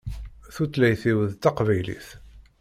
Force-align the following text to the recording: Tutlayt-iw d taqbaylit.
Tutlayt-iw 0.53 1.19
d 1.31 1.33
taqbaylit. 1.43 2.07